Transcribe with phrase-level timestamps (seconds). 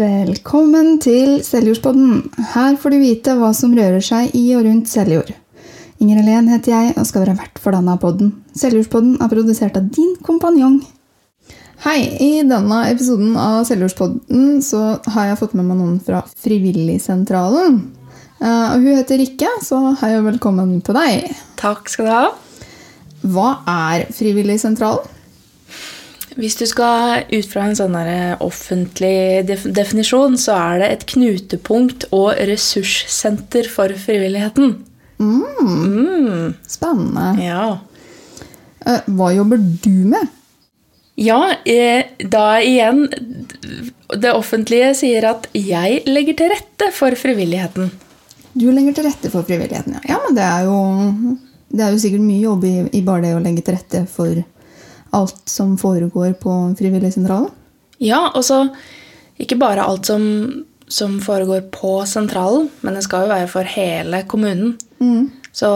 [0.00, 2.22] Velkommen til Seljordspodden.
[2.54, 5.28] Her får du vite hva som rører seg i og rundt Seljord.
[6.00, 8.30] Inger Helen heter jeg og skal være vert for denne podden.
[8.56, 10.78] Seljordspodden er produsert av din kompanjong.
[11.84, 11.98] Hei!
[12.16, 17.82] I denne episoden av Seljordspodden så har jeg fått med meg noen fra Frivilligsentralen.
[18.40, 21.28] Eh, Og hun heter Rikke, så hei og velkommen til deg.
[21.60, 22.26] Takk skal du ha.
[23.36, 25.19] Hva er Frivilligsentralen?
[26.40, 27.96] Hvis du skal ut fra en sånn
[28.40, 34.78] offentlig definisjon, så er det et knutepunkt og ressurssenter for frivilligheten.
[35.20, 36.54] Mm.
[36.64, 37.34] Spennende.
[37.44, 37.64] Ja.
[38.88, 40.36] Eh, Hva jobber du med?
[41.20, 43.08] ja, eh, da igjen
[44.16, 47.90] Det offentlige sier at 'jeg legger til rette for frivilligheten'.
[48.54, 50.00] Du legger til rette for frivilligheten, ja.
[50.08, 50.78] ja men det er jo,
[51.70, 54.42] det er jo sikkert mye jobb i, i bare det å legge til rette for
[55.16, 57.50] alt som foregår på Frivilligsentralen.
[58.00, 58.62] Ja, og så
[59.40, 60.22] ikke bare alt som,
[60.88, 64.78] som foregår på sentralen, men det skal jo være for hele kommunen.
[65.52, 65.68] Så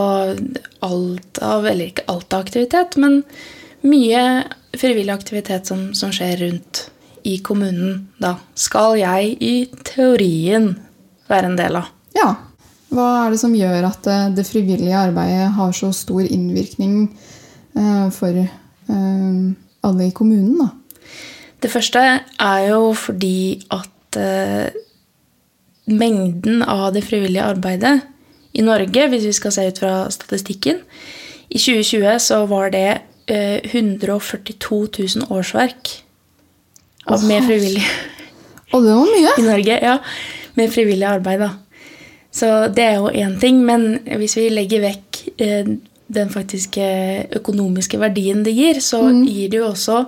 [0.85, 3.23] alt av, eller ikke alt av aktivitet, men
[3.85, 4.45] mye
[4.79, 6.87] frivillig aktivitet som, som skjer rundt
[7.25, 9.55] i kommunen, da skal jeg i
[9.85, 10.75] teorien
[11.29, 11.93] være en del av.
[12.17, 12.31] Ja.
[12.95, 17.09] Hva er det som gjør at eh, det frivillige arbeidet har så stor innvirkning
[17.75, 18.45] eh, for
[18.89, 20.71] alle i kommunen, da?
[21.65, 22.01] Det første
[22.45, 24.75] er jo fordi at eh,
[25.89, 28.03] mengden av det frivillige arbeidet
[28.55, 30.83] i Norge, hvis vi skal se ut fra statistikken
[31.49, 35.91] I 2020 så var det eh, 142 000 årsverk
[37.07, 37.85] av med frivillig
[38.73, 39.35] Og det var mye!
[39.41, 39.81] i Norge.
[39.83, 39.99] Ja,
[40.55, 41.51] med frivillig arbeid, da.
[42.35, 45.69] Så det er jo én ting, men hvis vi legger vekk eh,
[46.15, 46.85] den faktiske
[47.41, 49.99] økonomiske verdien det gir, så gir det jo også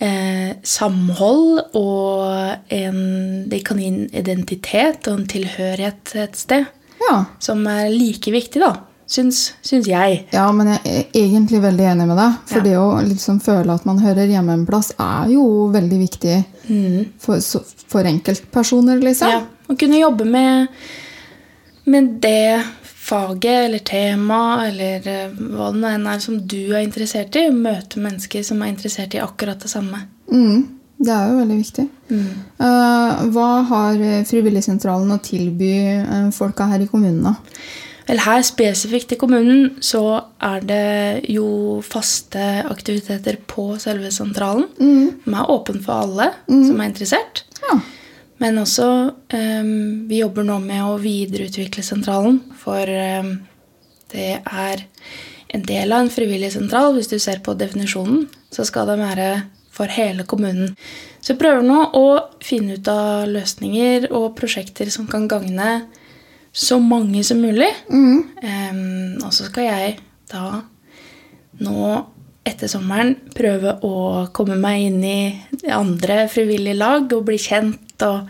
[0.00, 6.66] eh, samhold og en Det kan gi en identitet og en tilhørighet et sted
[7.04, 7.24] Ja.
[7.38, 8.72] som er like viktig, da.
[9.06, 10.22] Syns, syns jeg.
[10.32, 12.38] ja, men jeg er egentlig veldig enig med deg.
[12.48, 12.64] For Ja.
[12.64, 16.38] det å liksom føle at man hører hjemme en plass, er jo veldig viktig
[17.20, 17.38] for,
[17.92, 19.28] for enkeltpersoner, liksom.
[19.28, 20.68] Ja, Å kunne jobbe med,
[21.86, 22.64] med det
[23.04, 27.48] faget eller temaet eller eh, hva det enn er som du er interessert i.
[27.52, 30.04] Møte mennesker som er interessert i akkurat det samme.
[30.32, 30.66] Mm,
[31.04, 31.86] det er jo veldig viktig.
[32.14, 35.72] Eh, hva har eh, Frivilligsentralen å tilby
[36.36, 37.36] folka her i kommunen, da?
[38.04, 40.02] Vel, her spesifikt i kommunen så
[40.44, 40.88] er det
[41.32, 44.66] jo faste aktiviteter på selve sentralen.
[45.24, 47.46] Som er åpen for alle som er interessert.
[47.64, 47.78] Ja.
[48.44, 48.86] Men også
[49.32, 52.42] um, Vi jobber nå med å videreutvikle sentralen.
[52.60, 53.38] For um,
[54.12, 54.84] det er
[55.54, 56.92] en del av en frivillig sentral.
[56.96, 59.28] Hvis du ser på definisjonen, så skal den være
[59.74, 60.74] for hele kommunen.
[61.24, 62.06] Så vi prøver nå å
[62.44, 65.86] finne ut av løsninger og prosjekter som kan gagne
[66.54, 67.70] så mange som mulig.
[67.90, 69.96] Ehm, og så skal jeg
[70.30, 70.60] da
[71.64, 71.94] nå
[72.44, 73.96] etter sommeren prøve å
[74.36, 78.28] komme meg inn i andre frivillige lag og bli kjent og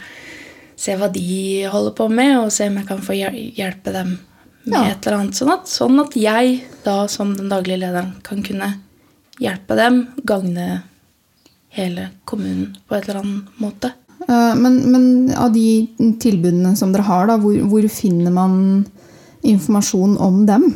[0.77, 4.17] se hva de holder på med, og se om jeg kan få hjelpe dem
[4.65, 4.87] med Ja.
[4.91, 5.37] et eller annet.
[5.39, 8.71] Sånn at, sånn at jeg da som den daglige lederen kan kunne
[9.41, 10.83] hjelpe dem, gagne
[11.75, 13.93] hele kommunen på et eller annet måte.
[14.29, 15.87] Eh, men, men av de
[16.23, 18.87] tilbudene som dere har, da, hvor, hvor finner man
[19.45, 20.71] informasjon om dem?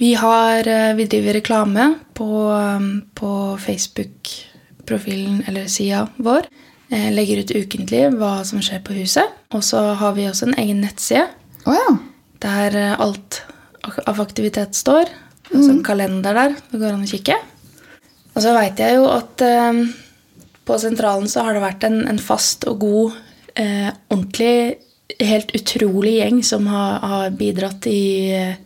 [0.00, 3.30] Vi, har, eh, vi driver reklame på, um, på
[3.62, 6.48] Facebook-profilen eller sida vår.
[6.92, 9.34] Eh, Legger ut ukentlig hva som skjer på huset.
[9.54, 11.26] Og så har vi også en egen nettside
[11.66, 11.96] oh, ja.
[12.44, 13.42] der eh, alt
[14.06, 15.10] av aktivitet står.
[15.52, 16.56] Altså en kalender der.
[16.70, 17.36] Det går an å kikke.
[18.36, 19.84] Og så veit jeg jo at eh,
[20.66, 23.18] på sentralen så har det vært en, en fast og god,
[23.58, 24.82] eh, ordentlig,
[25.22, 28.02] helt utrolig gjeng som har, har bidratt i
[28.34, 28.56] eh,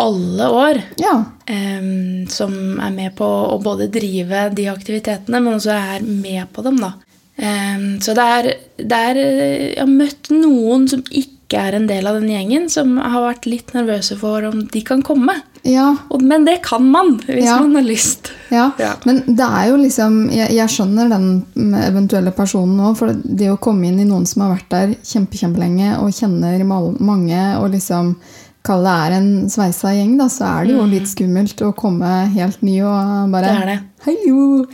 [0.00, 0.80] alle år.
[1.00, 1.14] Ja.
[1.50, 6.64] Um, som er med på å både drive de aktivitetene, men også er med på
[6.66, 6.80] dem.
[6.82, 6.92] da.
[7.36, 12.06] Um, så det er, det er Jeg har møtt noen som ikke er en del
[12.06, 15.34] av den gjengen, som har vært litt nervøse for om de kan komme.
[15.64, 15.94] Ja.
[16.20, 17.58] Men det kan man, hvis Ja.
[17.60, 18.30] man har lyst.
[18.50, 18.94] Ja, Ja.
[19.06, 23.58] men det er jo liksom Jeg, jeg skjønner den eventuelle personen nå, for det å
[23.58, 26.64] komme inn i noen som har vært der kjempe, kjempelenge og kjenner
[27.00, 28.16] mange, og liksom
[28.64, 32.10] kalle det er en sveisa gjeng, da, så er det jo litt skummelt å komme
[32.32, 33.78] helt ny og bare Det er det.
[34.06, 34.64] Hallo!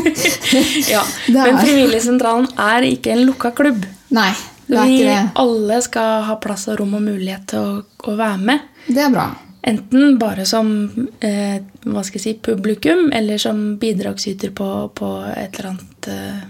[0.90, 1.02] Ja.
[1.26, 3.84] Det Men Frivilligsentralen er ikke en lukka klubb.
[4.16, 4.30] Nei,
[4.66, 5.20] det er Vi ikke det.
[5.44, 7.76] alle skal ha plass og rom og mulighet til å,
[8.10, 8.66] å være med.
[8.88, 9.28] Det er bra.
[9.70, 10.70] Enten bare som
[11.20, 16.40] eh, hva skal jeg si, publikum, eller som bidragsyter på, på et eller annet eh,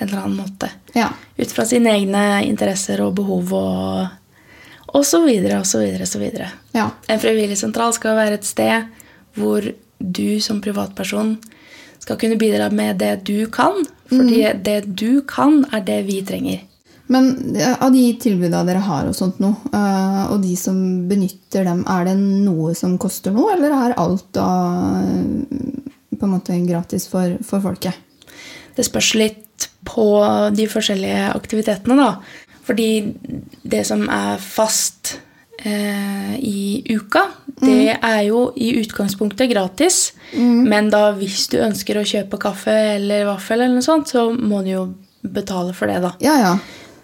[0.00, 0.70] en eller annen måte.
[0.94, 1.08] Ja.
[1.36, 4.19] Ut fra sine egne interesser og behov og,
[4.94, 6.06] og så videre og så videre.
[6.06, 6.50] Og så videre.
[6.74, 6.90] ja.
[7.08, 8.90] En frivilligsentral skal være et sted
[9.38, 9.64] hvor
[10.00, 11.36] du som privatperson
[12.00, 13.84] skal kunne bidra med det du kan.
[14.10, 16.64] Fordi det du kan, er det vi trenger.
[17.10, 17.30] Men
[17.82, 20.76] av de tilbudene dere har, og sånt nå, eh, og de som
[21.10, 24.46] benytter dem, er det noe som koster noe, eller er alt da
[25.00, 25.80] eh,
[26.14, 27.98] på en måte gratis for, for folket?
[28.76, 30.06] Det spørs litt på
[30.54, 32.46] de forskjellige aktivitetene, da.
[32.70, 32.88] Fordi
[33.66, 35.16] det som er fast
[35.64, 37.24] eh, i uka,
[37.60, 40.12] det er jo i utgangspunktet gratis.
[40.38, 44.62] Men da hvis du ønsker å kjøpe kaffe eller vaffel, eller noe sånt, så må
[44.62, 44.84] du jo
[45.20, 46.14] betale for det, da.
[46.24, 46.52] Ja, ja.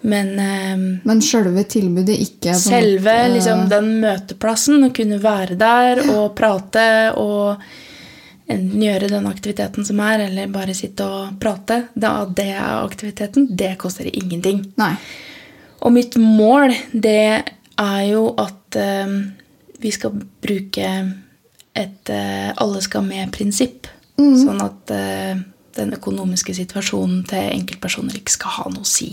[0.07, 0.77] Men eh,
[1.09, 2.53] Men sjølve tilbudet ikke?
[2.55, 6.87] selve måte- liksom, den møteplassen, å kunne være der og prate
[7.17, 7.57] og
[8.47, 13.49] enten gjøre den aktiviteten som er, eller bare sitte og prate, da det er aktiviteten,
[13.59, 14.63] det koster ingenting.
[14.79, 14.93] Nei.
[15.85, 17.19] Og mitt mål, det
[17.77, 19.11] er jo at eh,
[19.79, 20.87] vi skal bruke
[21.77, 23.87] et eh, alle skal med-prinsipp.
[24.17, 25.37] Sånn at eh,
[25.77, 29.11] den økonomiske situasjonen til enkeltpersoner ikke skal ha noe å si.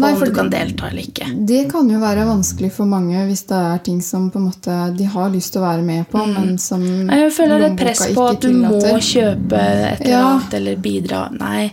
[0.00, 1.26] Nei, om du kan delta eller ikke.
[1.48, 5.28] Det kan jo være vanskelig for mange hvis det er ting som måte de har
[5.34, 7.10] lyst til å være med på, men som Mm.
[7.12, 10.22] Jeg føler det er press på at du må kjøpe et eller Ja.
[10.30, 11.28] annet eller bidra.
[11.36, 11.72] Nei.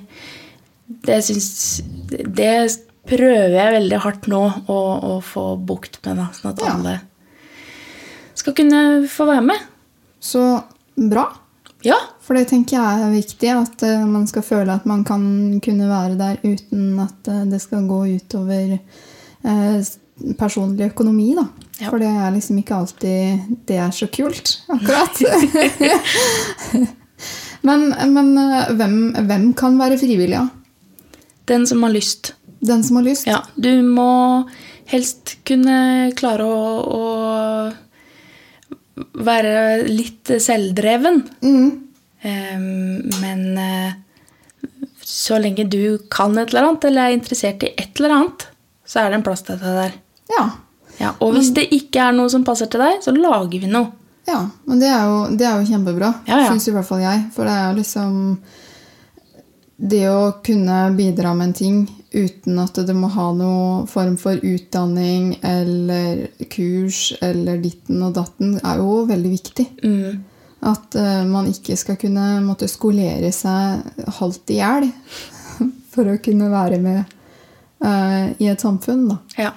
[1.05, 4.41] Det syns Det prøver jeg veldig hardt nå
[4.71, 4.79] å,
[5.15, 6.75] å få bukt med, da, sånn at Ja.
[6.75, 6.95] alle
[8.35, 8.79] skal kunne
[9.09, 9.65] få være med.
[10.19, 10.41] Så
[10.95, 11.25] bra.
[11.85, 11.97] Ja.
[12.25, 15.23] For det tenker jeg er viktig, at uh, man skal føle at man kan
[15.63, 18.77] kunne være der uten at uh, det skal gå utover
[19.45, 19.79] uh,
[20.39, 21.31] personlig økonomi.
[21.37, 21.45] Da.
[21.79, 21.89] Ja.
[21.91, 25.21] For det er liksom ikke alltid det er så kult, akkurat.
[27.67, 28.33] men men
[28.77, 28.97] hvem,
[29.29, 30.39] hvem kan være frivillig?
[30.39, 30.47] Ja?
[31.45, 32.33] Den som har lyst.
[32.67, 33.27] Den som har lyst?
[33.29, 33.39] Ja.
[33.55, 34.49] Du må
[34.89, 37.03] helst kunne klare å, å
[39.25, 41.23] være litt selvdreven.
[41.45, 41.69] Mm.
[42.25, 43.91] Um, men eh,
[45.05, 48.47] så lenge du kan et eller annet, eller er interessert i et eller annet,
[48.85, 49.93] så er det en plass til deg der.
[50.33, 50.45] Ja.
[50.95, 53.91] Ja, og hvis det ikke er noe som passer til deg, så lager vi noe.
[54.25, 56.11] Ja, men det er jo, det er jo kjempebra.
[56.25, 56.47] Ja, ja.
[56.49, 57.25] Syns i hvert fall jeg.
[57.35, 58.13] For det er liksom
[59.75, 61.81] Det å kunne bidra med en ting
[62.15, 68.55] uten at det må ha noe form for utdanning eller kurs eller ditten og datten,
[68.63, 69.65] er jo veldig viktig.
[69.83, 70.23] Mm.
[70.65, 74.87] At eh, man ikke skal kunne måtte skolere seg halvt i hjel
[75.93, 77.03] for å kunne være med
[77.83, 79.19] uh, i et samfunn, da.
[79.39, 79.51] Ja.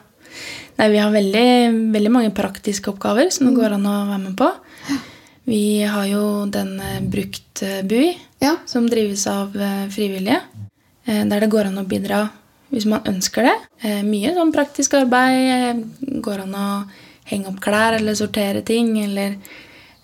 [0.78, 1.46] Nei, vi har veldig,
[1.94, 4.50] veldig mange praktiske oppgaver som det går an å være med på.
[5.48, 8.12] Vi har jo den eh, Brukt-bui,
[8.44, 8.58] Ja.
[8.68, 9.56] som drives av
[9.90, 10.42] frivillige.
[11.08, 12.20] Der det går an å bidra
[12.70, 13.54] hvis man ønsker det.
[13.82, 15.38] Eh, Mye sånn praktisk arbeid.
[15.54, 16.66] eh, Går an å
[17.30, 18.92] henge opp klær eller sortere ting.
[19.02, 19.34] Eller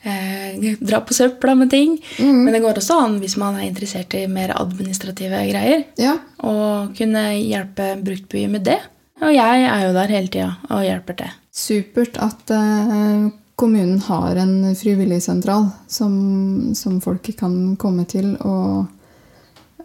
[0.05, 1.99] eh, dra på søpla med ting.
[2.19, 5.84] Men det går også an hvis man er interessert i mer administrative greier.
[6.00, 6.16] ja.
[6.44, 8.81] Og kunne hjelpe bruktbyen med det.
[9.22, 11.31] Og jeg er jo der hele tida og hjelper til.
[11.55, 18.88] Supert at eh, kommunen har en frivilligsentral som, som folk kan komme til og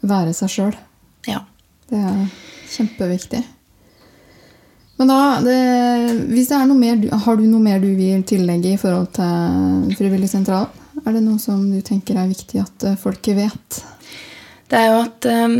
[0.01, 0.75] være seg sjøl.
[1.29, 1.43] Ja.
[1.89, 2.19] Det er
[2.69, 3.41] kjempeviktig.
[4.99, 5.57] Men da, det,
[6.33, 9.93] hvis det er noe mer, har du noe mer du vil tillegge i forhold til
[9.97, 10.67] Frivillig sentral?
[11.05, 13.77] Er det noe som du tenker er viktig at eh, folket vet?
[14.69, 15.53] Det er jo at um,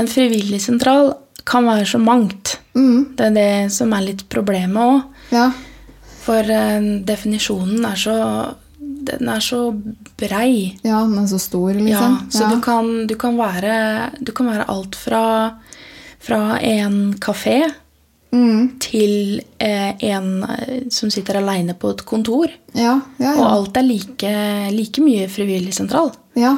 [0.00, 1.12] en frivilligsentral
[1.46, 2.56] kan være så mangt.
[2.74, 5.26] Mm, Det er det som er litt problemet òg.
[5.34, 5.50] ja.
[6.20, 8.14] For eh, definisjonen er så
[9.08, 9.60] Den er så
[10.20, 10.76] brei.
[10.84, 12.18] ja, den er så stor, Ja, liksom.
[12.30, 15.22] så Du, kan, du, kan være, du kan være alt fra,
[16.20, 17.62] fra en kafé
[18.32, 22.46] Mm, til eh, en eh, som sitter aleine på et kontor.
[22.78, 24.30] ja, ja, Og alt er like,
[24.70, 26.12] like mye frivilligsentral.
[26.36, 26.56] ja.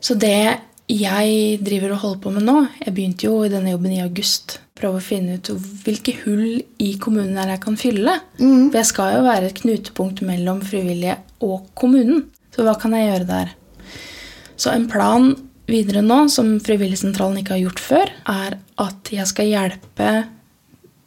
[0.00, 0.56] Så det
[0.86, 4.58] jeg driver og holder på med nå Jeg begynte jo i denne jobben i august.
[4.76, 5.48] Prøve å finne ut
[5.82, 8.18] hvilke hull i kommunen jeg kan fylle.
[8.38, 12.26] Mm, For jeg skal jo være et knutepunkt mellom frivillige og kommunen.
[12.54, 13.50] Så hva kan jeg gjøre der?
[14.56, 15.32] Så en plan
[15.66, 20.10] videre nå, som Frivilligsentralen ikke har gjort før, er at jeg skal hjelpe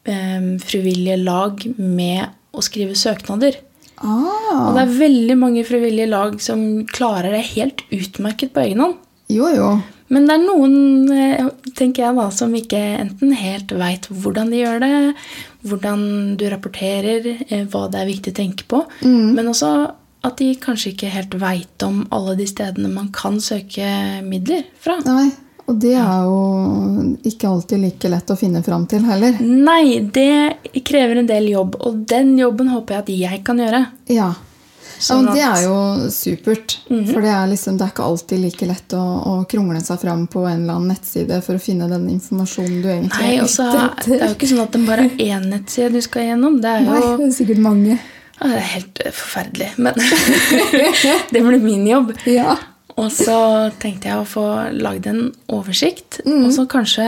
[0.10, 3.62] eh, frivillige lag med å skrive søknader.
[4.02, 8.84] ah, Og det er veldig mange frivillige lag som klarer det helt utmerket på egen
[8.84, 8.98] hånd.
[9.30, 9.70] Jo, jo.
[10.10, 14.64] Men det er noen eh, tenker jeg da, som ikke enten helt veit hvordan de
[14.64, 14.94] gjør det,
[15.70, 16.06] hvordan
[16.40, 19.36] du rapporterer, eh, hva det er viktig å tenke på, Mm.
[19.38, 19.70] men også
[20.26, 23.86] at de kanskje ikke helt veit om alle de stedene man kan søke
[24.26, 24.98] midler fra.
[25.06, 25.30] Nei.
[25.70, 29.38] Og det er jo ikke alltid like lett å finne fram til heller.
[29.40, 33.84] Nei, det krever en del jobb, og den jobben håper jeg at jeg kan gjøre.
[34.10, 34.32] Ja.
[35.10, 35.76] Ja men det er jo
[36.12, 36.78] supert.
[36.88, 40.26] For det er, liksom, det er ikke alltid like lett å, å krongle seg fram
[40.32, 43.94] på en eller annen nettside for å finne den informasjonen du egentlig Nei, ute er
[44.06, 46.60] det er jo ikke sånn at det bare er én nettside du skal gjennom.
[46.64, 48.00] Det er Nei, det er sikkert mange.
[48.40, 50.00] Ja, Det er helt eh, forferdelig, men
[51.34, 52.14] det blir min jobb.
[52.30, 52.58] Ja.
[53.00, 53.36] Og så
[53.80, 54.46] tenkte jeg å få
[54.76, 56.46] lagd en oversikt, Mm.
[56.46, 57.06] og så kanskje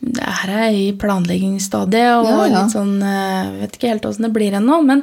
[0.00, 2.62] Det her er i planleggingsstadiet og Ja, ja.
[2.62, 5.02] litt sånn eh, Vet ikke helt åssen det blir ennå, men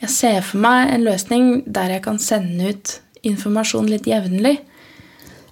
[0.00, 4.58] jeg ser for meg en løsning der jeg kan sende ut informasjon litt jevnlig.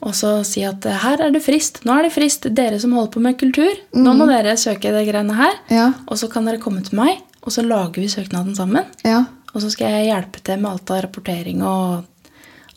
[0.05, 1.81] Og så si at eh, her er det frist.
[1.89, 2.45] Nå er det frist.
[2.55, 4.19] Dere som holder på med kultur, nå Mm.
[4.19, 5.55] må dere søke det greiene her.
[5.71, 5.87] Ja.
[6.09, 8.85] Og så kan dere komme til meg, og så lager vi søknaden sammen.
[9.05, 9.25] ja.
[9.55, 12.05] Og så skal jeg hjelpe til med alt av rapportering og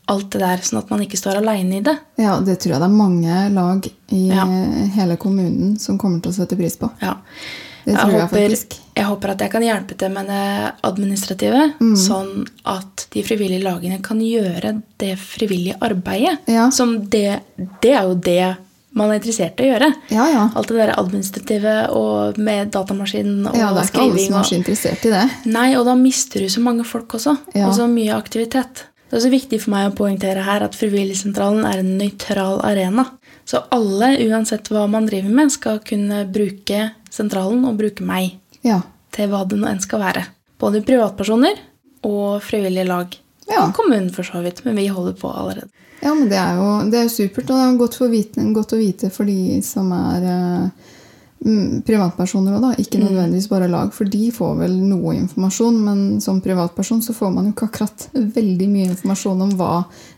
[0.08, 1.96] alt det der, sånn at man ikke står aleine i det.
[2.22, 4.46] Ja, det tror jeg det er mange lag i Ja.
[4.94, 6.92] hele kommunen som kommer til å sette pris på.
[7.02, 7.16] Ja.
[7.88, 8.56] Det tror jeg håper,
[8.98, 11.96] jeg håper at jeg kan hjelpe til med det administrative, Mm.
[11.96, 16.40] sånn at de frivillige lagene kan gjøre det frivillige arbeidet.
[16.52, 16.70] Ja.
[16.70, 17.40] Som det,
[17.82, 18.58] det er jo det
[18.98, 19.90] man er interessert i å gjøre.
[20.10, 20.44] Ja, ja.
[20.58, 24.28] Alt det der administrative og med datamaskin og Ja, det er ikke alle skriving.
[24.28, 25.26] som er så interessert i det.
[25.46, 27.38] Nei, og da mister du så mange folk også.
[27.56, 28.84] Og så mye aktivitet.
[29.08, 33.06] Det er også viktig for meg å poengtere her at Frivilligsentralen er en nøytral arena.
[33.48, 38.34] Så alle, uansett hva man driver med, skal kunne bruke sentralen og bruke meg
[38.68, 38.82] Ja.
[39.16, 40.26] til hva det nå enn skal være.
[40.60, 41.56] Både privatpersoner
[42.04, 43.16] og frivillige lag.
[43.48, 43.64] Ja.
[43.70, 45.70] Og kommunen for så vidt, men vi holder på allerede.
[46.04, 48.44] Ja, men det er jo, det er jo supert, og det er godt, for vite,
[48.54, 50.68] godt å vite for de som er eh,
[51.88, 52.72] privatpersoner òg, da.
[52.82, 57.34] Ikke nødvendigvis bare lag, for de får vel noe informasjon, men som privatperson så får
[57.36, 59.74] man jo ikke akkurat veldig mye informasjon om hva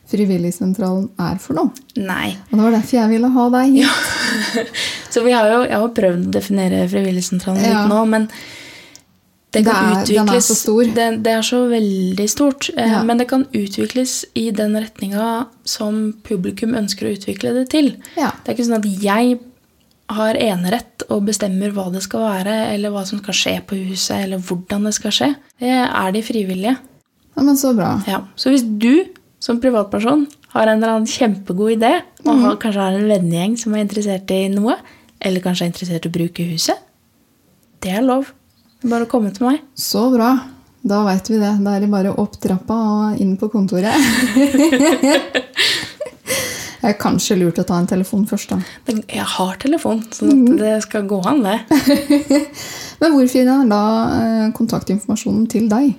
[0.09, 1.69] Frivilligsentralen er for noe.
[2.01, 2.31] Nei.
[2.49, 4.63] Og det var derfor jeg ville ha deg hit.
[5.13, 7.83] Så vi har jo, jeg har prøvd å definere Frivilligsentralen Ja.
[7.83, 8.25] litt nå, men
[9.53, 10.83] det Det kan utvikles, den er så stor.
[10.95, 12.69] Det, det er så veldig stort.
[12.77, 13.03] eh, Ja.
[13.03, 17.95] Men det kan utvikles i den retninga som publikum ønsker å utvikle det til.
[18.17, 18.31] Ja.
[18.43, 19.39] Det er ikke sånn at jeg
[20.09, 24.17] har enerett og bestemmer hva det skal være, eller hva som skal skje på huset,
[24.23, 25.29] eller hvordan det skal skje.
[25.61, 26.75] Det er de frivillige.
[27.35, 27.95] ja, men så bra.
[28.07, 28.23] Ja.
[28.35, 29.05] Så hvis du
[29.39, 31.93] som privatperson har en eller annen kjempegod idé,
[32.25, 32.43] og mm.
[32.43, 34.75] har, kanskje har en vennegjeng som er interessert i noe,
[35.21, 36.85] eller kanskje er interessert i å bruke huset,
[37.79, 38.33] det er lov.
[38.83, 39.61] Bare å komme til meg.
[39.77, 40.33] Så bra.
[40.89, 41.53] Da veit vi det.
[41.63, 43.95] Da er det bare opp trappa og inn på kontoret.
[46.81, 48.59] Det er kanskje lurt å ta en telefon først, da.
[49.09, 50.57] Jeg har telefon, så Mhm.
[50.57, 51.59] det skal gå an, det.
[53.01, 53.81] Men hvor finner jeg da
[54.19, 55.93] eh, kontaktinformasjonen til deg?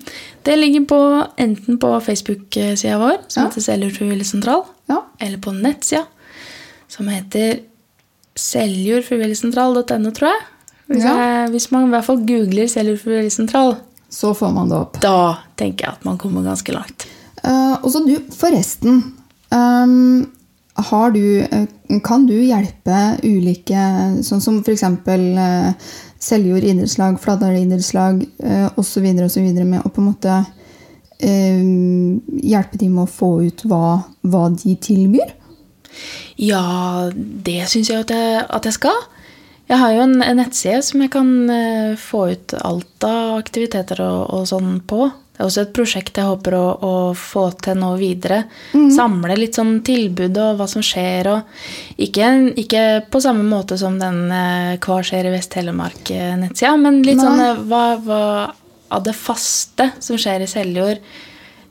[0.45, 1.01] Det ligger på,
[1.39, 3.49] enten på Facebook-sida vår, som Ja.
[3.51, 5.03] heter Seljord sentral, Ja.
[5.21, 6.07] eller på nettsida,
[6.89, 7.61] som heter
[8.37, 10.43] seljordfrivilligsentral.no, tror jeg.
[10.89, 11.15] Hvis, Ja.
[11.17, 11.51] jeg.
[11.51, 13.77] hvis man i hvert fall googler Seljord sentral,
[14.11, 15.01] Så får man det opp.
[15.01, 17.07] da tenker jeg at man kommer ganske langt.
[17.45, 19.13] Uh, og så du, forresten.
[19.53, 20.27] har
[21.15, 21.67] du, eh,
[22.05, 24.83] kan du hjelpe ulike, sånn som f.eks.
[24.83, 25.73] Uh,
[26.21, 29.07] Seljord idrettslag, Fladdal idrettslag uh, osv.
[29.09, 30.45] med å på en måte
[31.21, 31.63] eh,
[32.51, 35.35] hjelpe dem med å få ut hva, hva de tilbyr?
[36.41, 39.01] Ja, det syns jeg at jeg, at jeg skal.
[39.71, 44.01] Jeg har jo en, en nettside som jeg kan eh, få ut alt av aktiviteter
[44.03, 45.11] og, og sånn på.
[45.41, 48.43] Det er også et prosjekt jeg håper å, å få til nå videre.
[48.93, 51.31] Samle litt sånn tilbud og hva som skjer.
[51.33, 52.27] Og ikke,
[52.61, 57.25] ikke på samme måte som den eh, Hva skjer i Vest-Telemark-nettsida, men litt Nei.
[57.25, 58.21] sånn hva, hva
[58.93, 61.01] av det faste som skjer i Seljord.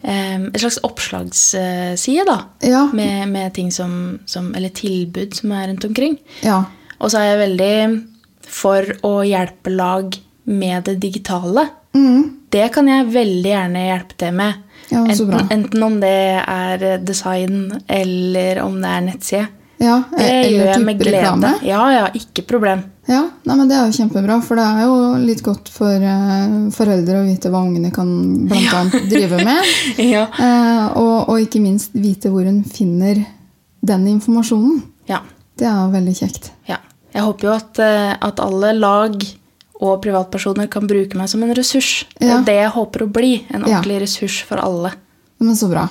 [0.01, 2.87] Eh, et slags oppslagsside, da Ja.
[2.93, 6.17] med, med ting som, som Eller tilbud som er rundt omkring.
[6.41, 6.63] ja.
[6.99, 8.01] Og så er jeg veldig
[8.49, 10.17] for å hjelpe lag
[10.49, 11.69] med det digitale.
[11.95, 12.25] Mm.
[12.49, 14.53] Det kan jeg veldig gjerne hjelpe til med.
[14.89, 19.47] Ja, enten, enten om det er design eller om det er nettside.
[19.77, 19.99] ja.
[20.15, 21.17] Det Eller gjør jeg med glede.
[21.19, 21.51] reklame?
[21.67, 22.81] Ja, ja, ikke problem.
[23.09, 26.69] Ja, nei, men Det er jo kjempebra, for det er jo litt godt for uh,
[26.73, 28.09] foreldre å vite hva ungene kan
[28.49, 29.71] blant annet drive med.
[30.15, 30.25] Ja.
[30.29, 33.21] uh, og, og ikke minst vite hvor hun finner
[33.81, 34.81] den informasjonen.
[35.09, 35.21] ja.
[35.59, 36.51] Det er veldig kjekt.
[36.69, 36.77] ja.
[37.11, 39.15] Jeg håper jo at, eh, at alle lag
[39.79, 42.05] og privatpersoner kan bruke meg som en ressurs.
[42.19, 42.39] Det Ja.
[42.39, 43.45] er det jeg håper å bli.
[43.49, 43.79] En Ja.
[43.79, 44.91] ordentlig ressurs for alle.
[45.39, 45.89] Men så bra.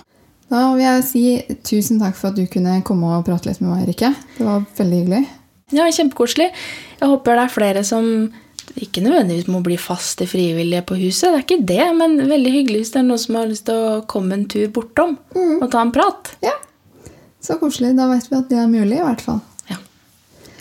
[0.50, 3.70] Da vil jeg si tusen takk for at du kunne komme og prate litt med
[3.76, 4.14] meg, Rikke.
[4.38, 5.26] Det var veldig hyggelig.
[5.72, 6.50] Ja, kjempekoselig.
[7.00, 8.32] Jeg håper det er flere som
[8.76, 11.32] ikke nødvendigvis må bli faste frivillige på huset.
[11.32, 13.74] Det er ikke det, men veldig hyggelig hvis det er noen som har lyst til
[13.74, 15.18] å komme en tur bortom
[15.62, 16.34] og ta en prat.
[16.42, 16.52] Ja,
[17.40, 17.96] Så koselig.
[17.96, 19.40] Da vet vi at det er mulig, i hvert fall.
[19.70, 19.76] Ja.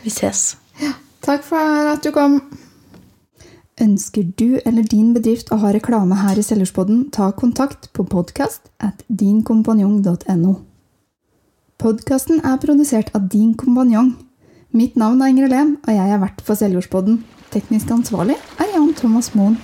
[0.04, 0.56] Vi ses.
[1.22, 2.42] Takk for at du kom.
[3.78, 8.72] Ønsker du eller din bedrift å ha reklame her i Selgerspodden, ta kontakt på podkast
[8.82, 10.54] at dinkompanjong.no.
[11.78, 14.16] Podkasten er produsert av Din kompanjong.
[14.74, 17.22] Mitt navn er Ingrid Helen, og jeg er vert for Seljordspodden.
[17.54, 19.60] Teknisk ansvarlig er Jan Thomas Moen.